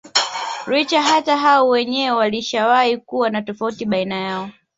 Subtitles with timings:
[0.67, 4.49] Licha hata hao wenyewe walishawahi kuwa na tofauti baina yao